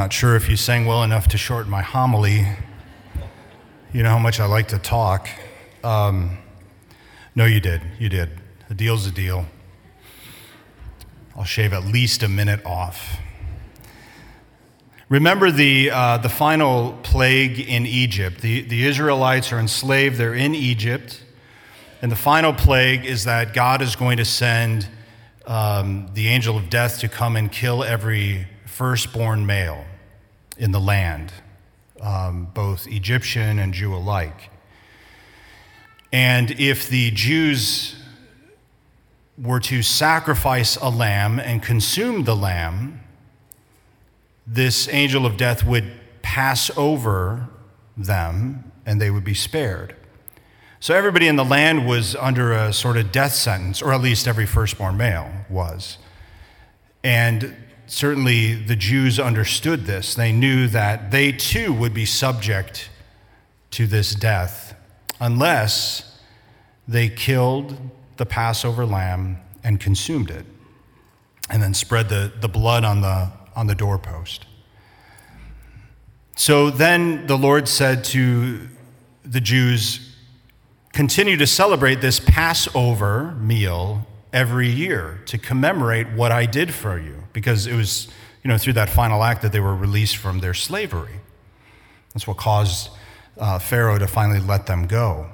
Not 0.00 0.14
sure 0.14 0.34
if 0.34 0.48
you 0.48 0.56
sang 0.56 0.86
well 0.86 1.02
enough 1.02 1.28
to 1.28 1.36
shorten 1.36 1.70
my 1.70 1.82
homily. 1.82 2.46
You 3.92 4.02
know 4.02 4.08
how 4.08 4.18
much 4.18 4.40
I 4.40 4.46
like 4.46 4.68
to 4.68 4.78
talk. 4.78 5.28
Um, 5.84 6.38
no, 7.34 7.44
you 7.44 7.60
did. 7.60 7.82
You 7.98 8.08
did. 8.08 8.30
A 8.70 8.74
deal's 8.74 9.06
a 9.06 9.10
deal. 9.10 9.44
I'll 11.36 11.44
shave 11.44 11.74
at 11.74 11.84
least 11.84 12.22
a 12.22 12.30
minute 12.30 12.64
off. 12.64 13.18
Remember 15.10 15.50
the, 15.50 15.90
uh, 15.90 16.16
the 16.16 16.30
final 16.30 16.98
plague 17.02 17.60
in 17.60 17.84
Egypt. 17.84 18.40
The, 18.40 18.62
the 18.62 18.86
Israelites 18.86 19.52
are 19.52 19.58
enslaved, 19.58 20.16
they're 20.16 20.32
in 20.32 20.54
Egypt. 20.54 21.22
And 22.00 22.10
the 22.10 22.16
final 22.16 22.54
plague 22.54 23.04
is 23.04 23.24
that 23.24 23.52
God 23.52 23.82
is 23.82 23.96
going 23.96 24.16
to 24.16 24.24
send 24.24 24.88
um, 25.46 26.08
the 26.14 26.28
angel 26.28 26.56
of 26.56 26.70
death 26.70 27.00
to 27.00 27.08
come 27.10 27.36
and 27.36 27.52
kill 27.52 27.84
every 27.84 28.46
firstborn 28.64 29.44
male 29.44 29.84
in 30.56 30.72
the 30.72 30.80
land, 30.80 31.32
um, 32.00 32.48
both 32.54 32.86
Egyptian 32.86 33.58
and 33.58 33.72
Jew 33.72 33.94
alike. 33.94 34.50
And 36.12 36.50
if 36.52 36.88
the 36.88 37.10
Jews 37.12 37.96
were 39.38 39.60
to 39.60 39.82
sacrifice 39.82 40.76
a 40.76 40.90
lamb 40.90 41.38
and 41.38 41.62
consume 41.62 42.24
the 42.24 42.36
lamb, 42.36 43.00
this 44.46 44.88
angel 44.88 45.24
of 45.24 45.36
death 45.36 45.64
would 45.64 45.90
pass 46.22 46.70
over 46.76 47.48
them 47.96 48.70
and 48.84 49.00
they 49.00 49.10
would 49.10 49.24
be 49.24 49.34
spared. 49.34 49.94
So 50.80 50.94
everybody 50.94 51.28
in 51.28 51.36
the 51.36 51.44
land 51.44 51.86
was 51.86 52.16
under 52.16 52.52
a 52.52 52.72
sort 52.72 52.96
of 52.96 53.12
death 53.12 53.34
sentence, 53.34 53.82
or 53.82 53.92
at 53.92 54.00
least 54.00 54.26
every 54.26 54.46
firstborn 54.46 54.96
male 54.96 55.30
was. 55.50 55.98
And 57.04 57.54
certainly 57.90 58.54
the 58.54 58.76
Jews 58.76 59.18
understood 59.18 59.84
this. 59.84 60.14
They 60.14 60.30
knew 60.32 60.68
that 60.68 61.10
they 61.10 61.32
too 61.32 61.72
would 61.72 61.92
be 61.92 62.06
subject 62.06 62.88
to 63.72 63.86
this 63.86 64.14
death 64.14 64.74
unless 65.20 66.18
they 66.86 67.08
killed 67.08 67.76
the 68.16 68.24
Passover 68.24 68.86
lamb 68.86 69.38
and 69.64 69.80
consumed 69.80 70.30
it, 70.30 70.46
and 71.50 71.62
then 71.62 71.74
spread 71.74 72.08
the, 72.08 72.32
the 72.40 72.48
blood 72.48 72.84
on 72.84 73.00
the, 73.00 73.30
on 73.54 73.66
the 73.66 73.74
doorpost. 73.74 74.46
So 76.36 76.70
then 76.70 77.26
the 77.26 77.36
Lord 77.36 77.68
said 77.68 78.04
to 78.04 78.68
the 79.24 79.40
Jews, 79.40 80.14
continue 80.92 81.36
to 81.36 81.46
celebrate 81.46 82.00
this 82.00 82.20
Passover 82.20 83.32
meal 83.32 84.06
every 84.32 84.68
year 84.68 85.20
to 85.26 85.38
commemorate 85.38 86.10
what 86.10 86.32
I 86.32 86.46
did 86.46 86.72
for 86.72 86.98
you, 86.98 87.24
because 87.32 87.66
it 87.66 87.74
was, 87.74 88.08
you 88.42 88.48
know, 88.48 88.58
through 88.58 88.74
that 88.74 88.88
final 88.88 89.22
act 89.24 89.42
that 89.42 89.52
they 89.52 89.60
were 89.60 89.74
released 89.74 90.16
from 90.16 90.40
their 90.40 90.54
slavery. 90.54 91.20
That's 92.14 92.26
what 92.26 92.36
caused 92.36 92.90
uh, 93.38 93.58
Pharaoh 93.58 93.98
to 93.98 94.06
finally 94.06 94.40
let 94.40 94.66
them 94.66 94.86
go. 94.86 95.30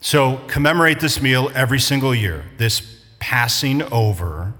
So 0.00 0.36
commemorate 0.46 1.00
this 1.00 1.20
meal 1.20 1.50
every 1.54 1.80
single 1.80 2.14
year, 2.14 2.44
this 2.56 3.02
passing 3.18 3.82
over, 3.82 4.54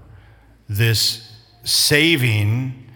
this 0.67 1.31
saving 1.63 2.89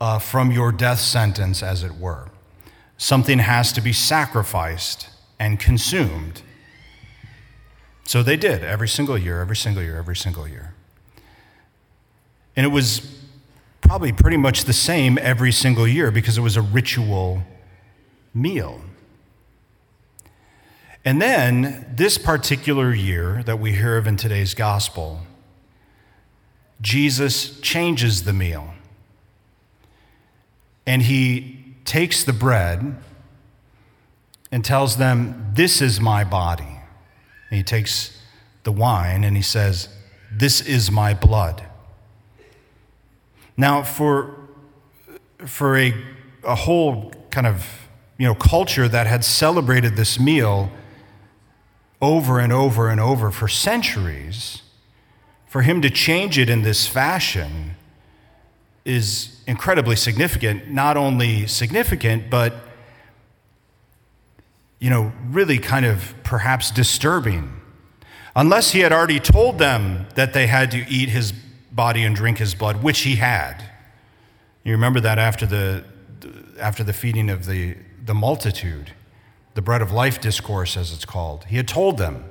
uh, 0.00 0.18
from 0.18 0.50
your 0.50 0.72
death 0.72 1.00
sentence, 1.00 1.62
as 1.62 1.82
it 1.82 1.94
were. 1.94 2.28
Something 2.98 3.38
has 3.38 3.72
to 3.72 3.80
be 3.80 3.92
sacrificed 3.92 5.08
and 5.38 5.60
consumed. 5.60 6.42
So 8.06 8.22
they 8.22 8.36
did 8.36 8.62
every 8.62 8.88
single 8.88 9.18
year, 9.18 9.40
every 9.40 9.56
single 9.56 9.82
year, 9.82 9.98
every 9.98 10.14
single 10.14 10.46
year. 10.46 10.72
And 12.54 12.64
it 12.64 12.68
was 12.68 13.20
probably 13.80 14.12
pretty 14.12 14.36
much 14.36 14.64
the 14.64 14.72
same 14.72 15.18
every 15.20 15.52
single 15.52 15.86
year 15.86 16.12
because 16.12 16.38
it 16.38 16.40
was 16.40 16.56
a 16.56 16.62
ritual 16.62 17.42
meal. 18.32 18.80
And 21.04 21.20
then, 21.20 21.86
this 21.94 22.16
particular 22.16 22.92
year 22.92 23.42
that 23.44 23.58
we 23.58 23.72
hear 23.72 23.96
of 23.96 24.06
in 24.06 24.16
today's 24.16 24.54
gospel, 24.54 25.20
Jesus 26.80 27.60
changes 27.60 28.24
the 28.24 28.32
meal. 28.32 28.74
And 30.84 31.02
he 31.02 31.74
takes 31.84 32.24
the 32.24 32.32
bread 32.32 32.96
and 34.50 34.64
tells 34.64 34.96
them, 34.96 35.52
This 35.54 35.80
is 35.80 36.00
my 36.00 36.24
body. 36.24 36.75
And 37.50 37.56
he 37.58 37.62
takes 37.62 38.20
the 38.64 38.72
wine 38.72 39.24
and 39.24 39.36
he 39.36 39.42
says, 39.42 39.88
This 40.30 40.60
is 40.60 40.90
my 40.90 41.14
blood. 41.14 41.64
Now, 43.56 43.82
for, 43.82 44.36
for 45.38 45.76
a, 45.76 45.94
a 46.44 46.54
whole 46.54 47.12
kind 47.30 47.46
of 47.46 47.66
you 48.18 48.26
know, 48.26 48.34
culture 48.34 48.88
that 48.88 49.06
had 49.06 49.24
celebrated 49.24 49.96
this 49.96 50.18
meal 50.18 50.70
over 52.00 52.38
and 52.38 52.52
over 52.52 52.88
and 52.88 53.00
over 53.00 53.30
for 53.30 53.48
centuries, 53.48 54.62
for 55.46 55.62
him 55.62 55.80
to 55.82 55.90
change 55.90 56.38
it 56.38 56.50
in 56.50 56.62
this 56.62 56.86
fashion 56.86 57.76
is 58.84 59.40
incredibly 59.46 59.96
significant. 59.96 60.70
Not 60.70 60.96
only 60.96 61.46
significant, 61.46 62.30
but 62.30 62.54
you 64.78 64.90
know, 64.90 65.12
really 65.30 65.58
kind 65.58 65.86
of 65.86 66.14
perhaps 66.26 66.70
disturbing. 66.70 67.60
Unless 68.34 68.72
he 68.72 68.80
had 68.80 68.92
already 68.92 69.20
told 69.20 69.58
them 69.58 70.06
that 70.14 70.34
they 70.34 70.46
had 70.46 70.70
to 70.72 70.78
eat 70.90 71.08
his 71.08 71.32
body 71.72 72.02
and 72.02 72.14
drink 72.14 72.38
his 72.38 72.54
blood, 72.54 72.82
which 72.82 73.00
he 73.00 73.16
had. 73.16 73.64
You 74.64 74.72
remember 74.72 75.00
that 75.00 75.18
after 75.18 75.46
the, 75.46 75.84
after 76.58 76.82
the 76.82 76.92
feeding 76.92 77.30
of 77.30 77.46
the, 77.46 77.76
the 78.04 78.14
multitude, 78.14 78.92
the 79.54 79.62
bread 79.62 79.80
of 79.80 79.92
life 79.92 80.20
discourse, 80.20 80.76
as 80.76 80.92
it's 80.92 81.04
called. 81.04 81.44
He 81.44 81.56
had 81.56 81.68
told 81.68 81.96
them, 81.96 82.24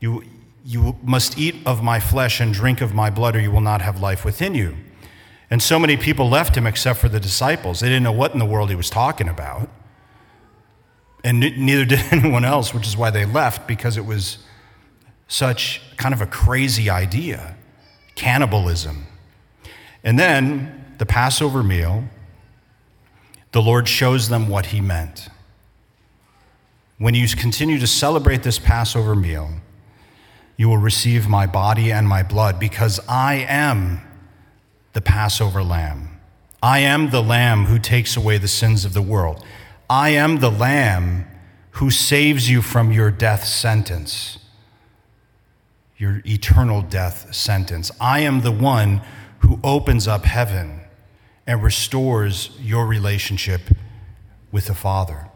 you, 0.00 0.22
you 0.64 0.96
must 1.02 1.36
eat 1.36 1.56
of 1.66 1.82
my 1.82 1.98
flesh 1.98 2.40
and 2.40 2.54
drink 2.54 2.80
of 2.80 2.94
my 2.94 3.10
blood, 3.10 3.34
or 3.34 3.40
you 3.40 3.50
will 3.50 3.60
not 3.60 3.82
have 3.82 4.00
life 4.00 4.24
within 4.24 4.54
you. 4.54 4.76
And 5.50 5.62
so 5.62 5.78
many 5.78 5.96
people 5.96 6.28
left 6.28 6.56
him 6.56 6.66
except 6.66 7.00
for 7.00 7.08
the 7.08 7.18
disciples. 7.18 7.80
They 7.80 7.88
didn't 7.88 8.04
know 8.04 8.12
what 8.12 8.32
in 8.32 8.38
the 8.38 8.44
world 8.44 8.70
he 8.70 8.76
was 8.76 8.90
talking 8.90 9.28
about 9.28 9.68
and 11.24 11.40
neither 11.40 11.84
did 11.84 12.00
anyone 12.10 12.44
else, 12.44 12.72
which 12.72 12.86
is 12.86 12.96
why 12.96 13.10
they 13.10 13.24
left, 13.24 13.66
because 13.66 13.96
it 13.96 14.06
was 14.06 14.38
such 15.26 15.82
kind 15.96 16.14
of 16.14 16.20
a 16.20 16.26
crazy 16.26 16.88
idea 16.88 17.56
cannibalism. 18.14 19.06
And 20.02 20.18
then 20.18 20.96
the 20.98 21.06
Passover 21.06 21.62
meal, 21.62 22.04
the 23.52 23.62
Lord 23.62 23.88
shows 23.88 24.28
them 24.28 24.48
what 24.48 24.66
he 24.66 24.80
meant. 24.80 25.28
When 26.98 27.14
you 27.14 27.28
continue 27.28 27.78
to 27.78 27.86
celebrate 27.86 28.42
this 28.42 28.58
Passover 28.58 29.14
meal, 29.14 29.50
you 30.56 30.68
will 30.68 30.78
receive 30.78 31.28
my 31.28 31.46
body 31.46 31.92
and 31.92 32.08
my 32.08 32.24
blood 32.24 32.58
because 32.58 32.98
I 33.08 33.46
am 33.48 34.00
the 34.92 35.00
Passover 35.00 35.62
lamb. 35.62 36.18
I 36.60 36.80
am 36.80 37.10
the 37.10 37.22
lamb 37.22 37.66
who 37.66 37.78
takes 37.78 38.16
away 38.16 38.38
the 38.38 38.48
sins 38.48 38.84
of 38.84 38.92
the 38.92 39.02
world. 39.02 39.44
I 39.90 40.10
am 40.10 40.40
the 40.40 40.50
Lamb 40.50 41.26
who 41.72 41.90
saves 41.90 42.50
you 42.50 42.60
from 42.60 42.92
your 42.92 43.10
death 43.10 43.44
sentence, 43.44 44.38
your 45.96 46.20
eternal 46.26 46.82
death 46.82 47.34
sentence. 47.34 47.90
I 48.00 48.20
am 48.20 48.42
the 48.42 48.52
one 48.52 49.00
who 49.40 49.60
opens 49.64 50.06
up 50.06 50.24
heaven 50.24 50.80
and 51.46 51.62
restores 51.62 52.50
your 52.60 52.86
relationship 52.86 53.62
with 54.52 54.66
the 54.66 54.74
Father. 54.74 55.28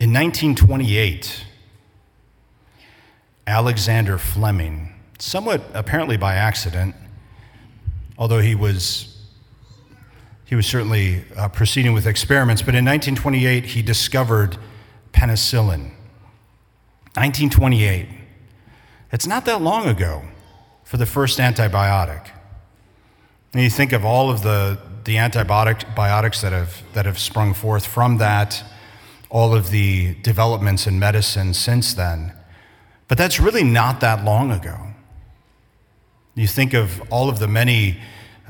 In 0.00 0.12
1928, 0.12 1.44
Alexander 3.46 4.18
Fleming, 4.18 4.94
somewhat 5.20 5.62
apparently 5.74 6.16
by 6.16 6.34
accident, 6.34 6.96
although 8.18 8.40
he 8.40 8.56
was 8.56 9.11
he 10.44 10.54
was 10.54 10.66
certainly 10.66 11.24
uh, 11.36 11.48
proceeding 11.48 11.92
with 11.92 12.06
experiments, 12.06 12.62
but 12.62 12.74
in 12.74 12.84
1928, 12.84 13.64
he 13.64 13.82
discovered 13.82 14.58
penicillin. 15.12 15.92
1928. 17.14 18.08
It's 19.12 19.26
not 19.26 19.44
that 19.44 19.60
long 19.60 19.86
ago 19.86 20.22
for 20.84 20.96
the 20.96 21.06
first 21.06 21.38
antibiotic. 21.38 22.30
And 23.52 23.62
you 23.62 23.68
think 23.70 23.92
of 23.92 24.04
all 24.04 24.30
of 24.30 24.42
the, 24.42 24.78
the 25.04 25.18
antibiotics 25.18 26.40
that 26.40 26.52
have, 26.52 26.82
that 26.94 27.04
have 27.04 27.18
sprung 27.18 27.52
forth 27.52 27.86
from 27.86 28.16
that, 28.18 28.64
all 29.28 29.54
of 29.54 29.70
the 29.70 30.14
developments 30.22 30.86
in 30.86 30.98
medicine 30.98 31.52
since 31.52 31.92
then. 31.92 32.32
But 33.08 33.18
that's 33.18 33.38
really 33.38 33.64
not 33.64 34.00
that 34.00 34.24
long 34.24 34.50
ago. 34.50 34.78
You 36.34 36.46
think 36.46 36.72
of 36.72 37.02
all 37.10 37.28
of 37.28 37.38
the 37.38 37.48
many 37.48 38.00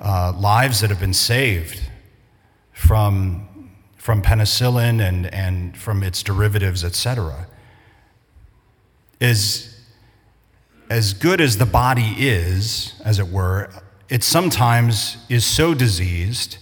uh, 0.00 0.33
lives 0.39 0.81
that 0.81 0.91
have 0.91 1.00
been 1.00 1.15
saved 1.15 1.81
from, 2.73 3.71
from 3.97 4.23
penicillin 4.23 5.00
and, 5.00 5.33
and 5.33 5.77
from 5.77 6.03
its 6.03 6.23
derivatives, 6.23 6.85
et 6.85 6.94
cetera, 6.94 7.47
is 9.21 9.81
as 10.91 11.15
good 11.15 11.41
as 11.41 11.59
the 11.59 11.67
body 11.67 12.15
is, 12.19 13.00
as 13.05 13.19
it 13.19 13.29
were, 13.29 13.71
it 14.09 14.23
sometimes 14.23 15.17
is 15.29 15.44
so 15.44 15.75
diseased 15.75 16.59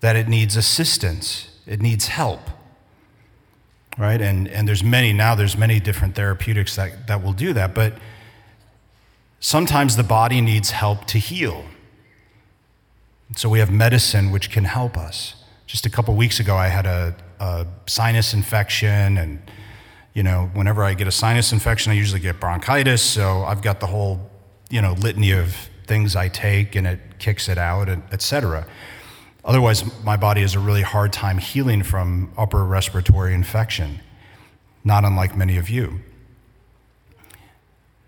that 0.00 0.14
it 0.14 0.28
needs 0.28 0.56
assistance, 0.56 1.58
it 1.66 1.80
needs 1.80 2.08
help. 2.08 2.40
Right? 3.98 4.20
And, 4.20 4.48
and 4.48 4.66
there's 4.66 4.82
many, 4.82 5.12
now 5.12 5.34
there's 5.34 5.56
many 5.56 5.78
different 5.78 6.14
therapeutics 6.14 6.76
that, 6.76 7.06
that 7.08 7.22
will 7.22 7.34
do 7.34 7.52
that, 7.52 7.74
but 7.74 7.94
sometimes 9.38 9.96
the 9.96 10.02
body 10.02 10.40
needs 10.40 10.70
help 10.70 11.04
to 11.06 11.18
heal. 11.18 11.64
So 13.34 13.48
we 13.48 13.60
have 13.60 13.70
medicine 13.70 14.30
which 14.30 14.50
can 14.50 14.64
help 14.64 14.96
us. 14.96 15.34
Just 15.66 15.86
a 15.86 15.90
couple 15.90 16.14
weeks 16.14 16.38
ago, 16.38 16.54
I 16.54 16.68
had 16.68 16.84
a, 16.84 17.16
a 17.40 17.66
sinus 17.86 18.34
infection, 18.34 19.16
and 19.16 19.40
you 20.12 20.22
know, 20.22 20.50
whenever 20.52 20.84
I 20.84 20.92
get 20.92 21.08
a 21.08 21.12
sinus 21.12 21.52
infection, 21.52 21.92
I 21.92 21.94
usually 21.94 22.20
get 22.20 22.38
bronchitis. 22.38 23.00
So 23.00 23.44
I've 23.44 23.62
got 23.62 23.80
the 23.80 23.86
whole, 23.86 24.30
you 24.68 24.82
know, 24.82 24.92
litany 24.92 25.30
of 25.32 25.56
things 25.86 26.14
I 26.14 26.28
take, 26.28 26.76
and 26.76 26.86
it 26.86 27.00
kicks 27.18 27.48
it 27.48 27.56
out, 27.56 27.88
and 27.88 28.02
etc. 28.12 28.66
Otherwise, 29.44 29.82
my 30.04 30.16
body 30.16 30.42
has 30.42 30.54
a 30.54 30.60
really 30.60 30.82
hard 30.82 31.12
time 31.12 31.38
healing 31.38 31.82
from 31.82 32.32
upper 32.36 32.64
respiratory 32.64 33.32
infection, 33.32 34.00
not 34.84 35.04
unlike 35.04 35.34
many 35.36 35.56
of 35.56 35.70
you. 35.70 36.00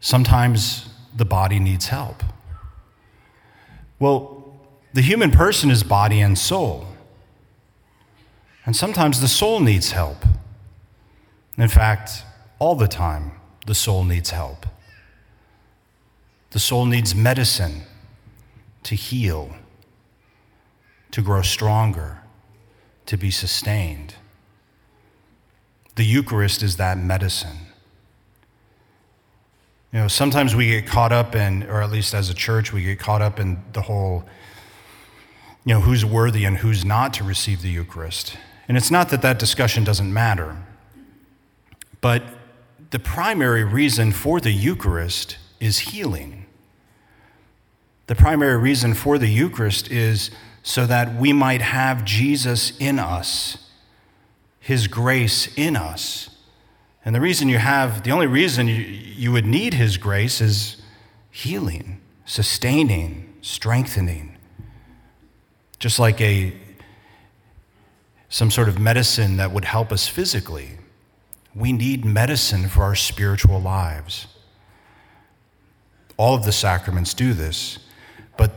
Sometimes 0.00 0.87
the 1.17 1.25
body 1.25 1.59
needs 1.59 1.87
help. 1.87 2.23
Well, 3.99 4.44
the 4.94 5.02
human 5.02 5.31
person 5.31 5.70
is 5.70 5.82
body 5.82 6.20
and 6.20 6.38
soul. 6.38 6.87
And 8.64 8.75
sometimes 8.75 9.20
the 9.20 9.29
soul 9.29 9.61
needs 9.61 9.91
help. 9.91 10.25
In 11.58 11.69
fact, 11.69 12.23
all 12.58 12.76
the 12.76 12.88
time, 12.88 13.32
the 13.67 13.75
soul 13.75 14.05
needs 14.05 14.31
help. 14.31 14.67
The 16.52 16.61
soul 16.61 16.87
needs 16.87 17.14
medicine 17.14 17.82
to 18.85 18.94
heal, 18.94 19.56
to 21.11 21.20
grow 21.20 21.43
stronger, 21.43 22.20
to 23.06 23.17
be 23.17 23.31
sustained. 23.31 24.14
The 25.96 26.05
Eucharist 26.05 26.62
is 26.62 26.76
that 26.76 26.99
medicine. 26.99 27.58
You 29.93 30.00
know, 30.00 30.08
sometimes 30.08 30.55
we 30.55 30.69
get 30.69 30.87
caught 30.87 31.12
up 31.12 31.35
in, 31.35 31.64
or 31.64 31.82
at 31.82 31.91
least 31.91 32.14
as 32.14 32.31
a 32.31 32.35
church, 32.35 32.73
we 32.73 32.82
get 32.82 32.99
caught 32.99 33.23
up 33.23 33.41
in 33.41 33.62
the 33.73 33.82
whole, 33.82 34.25
you 35.64 35.75
know, 35.75 35.81
who's 35.81 36.05
worthy 36.05 36.44
and 36.44 36.58
who's 36.58 36.84
not 36.84 37.14
to 37.14 37.25
receive 37.25 37.62
the 37.62 37.70
Eucharist. 37.70 38.37
And 38.69 38.76
it's 38.76 38.90
not 38.90 39.08
that 39.11 39.22
that 39.22 39.38
discussion 39.38 39.84
doesn't 39.84 40.12
matter, 40.12 40.56
but 42.00 42.22
the 42.90 42.99
primary 42.99 43.64
reason 43.64 44.12
for 44.12 44.40
the 44.40 44.52
Eucharist 44.52 45.38
is 45.61 45.78
healing. 45.81 46.46
The 48.06 48.14
primary 48.14 48.58
reason 48.58 48.94
for 48.94 49.16
the 49.16 49.28
Eucharist 49.28 49.90
is 49.90 50.31
so 50.62 50.87
that 50.87 51.14
we 51.16 51.32
might 51.32 51.62
have 51.62 52.05
Jesus 52.05 52.76
in 52.78 52.99
us, 52.99 53.70
His 54.60 54.87
grace 54.87 55.52
in 55.56 55.76
us. 55.76 56.31
And 57.05 57.14
the 57.14 57.20
reason 57.20 57.49
you 57.49 57.58
have, 57.58 58.02
the 58.02 58.10
only 58.10 58.26
reason 58.26 58.69
you, 58.69 58.76
you 58.76 59.32
would 59.32 59.46
need 59.46 59.75
His 59.75 59.96
grace 59.96 60.40
is 60.40 60.76
healing, 61.31 62.00
sustaining, 62.25 63.34
strengthening. 63.40 64.33
Just 65.84 65.98
like 65.98 66.19
a 66.22 66.50
some 68.31 68.50
sort 68.50 68.70
of 68.70 68.78
medicine 68.78 69.36
that 69.36 69.52
would 69.52 69.66
help 69.66 69.92
us 69.92 70.08
physically. 70.08 70.78
We 71.54 71.72
need 71.72 72.06
medicine 72.06 72.70
for 72.70 72.84
our 72.84 72.94
spiritual 72.94 73.60
lives. 73.60 74.26
All 76.16 76.34
of 76.34 76.46
the 76.46 76.52
sacraments 76.52 77.12
do 77.12 77.34
this, 77.34 77.81
but 78.38 78.52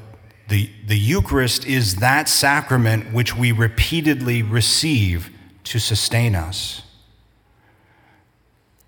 the, 0.48 0.70
the 0.86 0.98
Eucharist 0.98 1.66
is 1.66 1.98
that 1.98 2.30
sacrament 2.30 3.12
which 3.14 3.36
we 3.36 3.52
repeatedly 3.52 4.42
receive 4.42 5.30
to 5.66 5.80
sustain 5.80 6.34
us. 6.34 6.82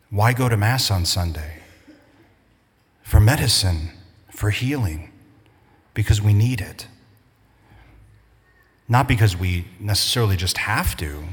Why 0.10 0.32
go 0.32 0.48
to 0.48 0.56
Mass 0.56 0.90
on 0.90 1.04
Sunday? 1.04 1.56
For 3.04 3.20
medicine, 3.20 3.90
for 4.32 4.50
healing, 4.50 5.12
because 5.94 6.22
we 6.22 6.34
need 6.34 6.62
it. 6.62 6.88
Not 8.90 9.08
because 9.08 9.38
we 9.38 9.66
necessarily 9.80 10.36
just 10.36 10.58
have 10.58 10.98
to, 10.98 11.24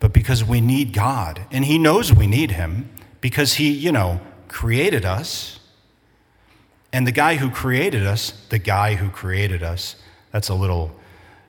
but 0.00 0.14
because 0.14 0.42
we 0.42 0.62
need 0.62 0.94
God. 0.94 1.46
And 1.50 1.66
He 1.66 1.78
knows 1.78 2.12
we 2.12 2.26
need 2.26 2.52
Him 2.52 2.90
because 3.20 3.54
He, 3.54 3.70
you 3.70 3.92
know, 3.92 4.20
created 4.48 5.04
us. 5.04 5.60
And 6.94 7.06
the 7.06 7.12
guy 7.12 7.36
who 7.36 7.50
created 7.50 8.06
us, 8.06 8.30
the 8.48 8.58
guy 8.58 8.94
who 8.94 9.10
created 9.10 9.62
us, 9.62 9.96
that's 10.32 10.48
a 10.48 10.54
little, 10.54 10.98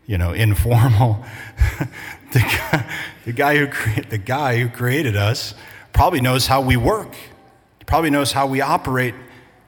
you 0.06 0.18
know, 0.18 0.33
informal. 0.33 1.24
the, 2.33 2.39
guy, 2.39 2.94
the, 3.24 3.31
guy 3.31 3.57
who 3.57 3.68
cre- 3.68 4.01
the 4.09 4.18
guy 4.18 4.57
who 4.57 4.68
created 4.68 5.15
us 5.15 5.54
probably 5.94 6.19
knows 6.19 6.48
how 6.48 6.59
we 6.59 6.75
work, 6.75 7.15
probably 7.86 8.09
knows 8.09 8.33
how 8.33 8.45
we 8.45 8.59
operate, 8.59 9.15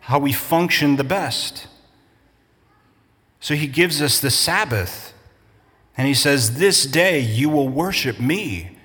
how 0.01 0.19
we 0.19 0.33
function 0.33 0.97
the 0.97 1.03
best. 1.05 1.67
So 3.39 3.55
he 3.55 3.67
gives 3.67 4.01
us 4.01 4.19
the 4.19 4.29
Sabbath 4.29 5.13
and 5.99 6.07
he 6.07 6.13
says, 6.13 6.59
This 6.59 6.85
day 6.85 7.19
you 7.19 7.49
will 7.49 7.67
worship 7.67 8.21
me 8.21 8.77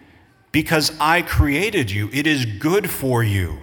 because 0.50 0.90
I 0.98 1.22
created 1.22 1.88
you. 1.88 2.10
It 2.12 2.26
is 2.26 2.44
good 2.44 2.90
for 2.90 3.22
you. 3.22 3.60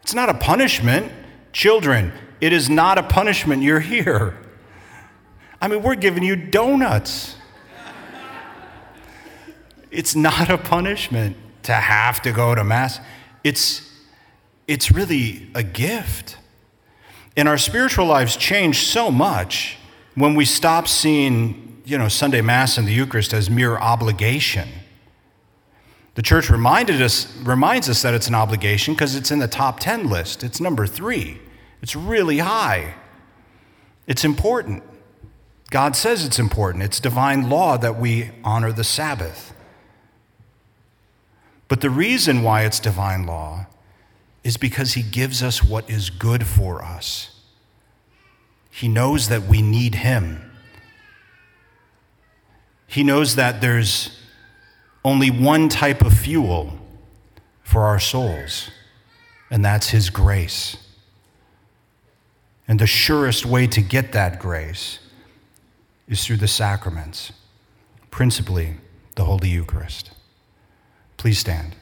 It's 0.00 0.14
not 0.14 0.30
a 0.30 0.34
punishment. 0.34 1.12
Children, 1.52 2.14
it 2.40 2.54
is 2.54 2.70
not 2.70 2.96
a 2.96 3.02
punishment. 3.02 3.62
You're 3.62 3.80
here. 3.80 4.38
I 5.60 5.68
mean, 5.68 5.82
we're 5.82 5.94
giving 5.94 6.22
you 6.22 6.36
donuts. 6.36 7.36
It's 9.90 10.16
not 10.16 10.48
a 10.48 10.56
punishment 10.56 11.36
to 11.64 11.74
have 11.74 12.22
to 12.22 12.32
go 12.32 12.54
to 12.54 12.64
Mass. 12.64 12.98
It's, 13.44 13.92
it's 14.66 14.90
really 14.90 15.50
a 15.54 15.62
gift. 15.62 16.38
And 17.36 17.46
our 17.46 17.58
spiritual 17.58 18.06
lives 18.06 18.38
change 18.38 18.86
so 18.86 19.10
much 19.10 19.76
when 20.14 20.34
we 20.34 20.46
stop 20.46 20.88
seeing 20.88 21.75
you 21.86 21.96
know, 21.96 22.08
Sunday 22.08 22.40
Mass 22.40 22.76
and 22.78 22.86
the 22.86 22.92
Eucharist 22.92 23.32
as 23.32 23.48
mere 23.48 23.76
obligation. 23.76 24.68
The 26.16 26.22
church 26.22 26.50
reminded 26.50 27.00
us, 27.00 27.34
reminds 27.36 27.88
us 27.88 28.02
that 28.02 28.12
it's 28.12 28.26
an 28.26 28.34
obligation 28.34 28.94
because 28.94 29.14
it's 29.14 29.30
in 29.30 29.38
the 29.38 29.46
top 29.46 29.78
10 29.78 30.10
list. 30.10 30.42
It's 30.42 30.60
number 30.60 30.86
three. 30.88 31.38
It's 31.80 31.94
really 31.94 32.38
high. 32.38 32.94
It's 34.08 34.24
important. 34.24 34.82
God 35.70 35.94
says 35.94 36.24
it's 36.24 36.40
important. 36.40 36.82
It's 36.82 36.98
divine 36.98 37.48
law 37.48 37.76
that 37.76 38.00
we 38.00 38.30
honor 38.42 38.72
the 38.72 38.82
Sabbath. 38.82 39.54
But 41.68 41.82
the 41.82 41.90
reason 41.90 42.42
why 42.42 42.62
it's 42.62 42.80
divine 42.80 43.26
law 43.26 43.66
is 44.42 44.56
because 44.56 44.94
He 44.94 45.02
gives 45.02 45.40
us 45.40 45.62
what 45.62 45.88
is 45.88 46.10
good 46.10 46.46
for 46.46 46.82
us. 46.82 47.30
He 48.70 48.88
knows 48.88 49.28
that 49.28 49.42
we 49.42 49.62
need 49.62 49.96
Him. 49.96 50.55
He 52.86 53.02
knows 53.02 53.36
that 53.36 53.60
there's 53.60 54.18
only 55.04 55.30
one 55.30 55.68
type 55.68 56.02
of 56.02 56.12
fuel 56.12 56.78
for 57.62 57.84
our 57.84 58.00
souls, 58.00 58.70
and 59.50 59.64
that's 59.64 59.90
His 59.90 60.10
grace. 60.10 60.76
And 62.68 62.78
the 62.78 62.86
surest 62.86 63.46
way 63.46 63.66
to 63.68 63.80
get 63.80 64.12
that 64.12 64.38
grace 64.40 64.98
is 66.08 66.24
through 66.24 66.38
the 66.38 66.48
sacraments, 66.48 67.32
principally 68.10 68.76
the 69.14 69.24
Holy 69.24 69.48
Eucharist. 69.48 70.10
Please 71.16 71.38
stand. 71.38 71.74